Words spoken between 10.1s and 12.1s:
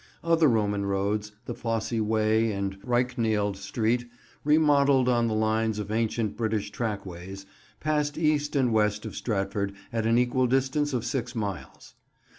equal distance of six miles.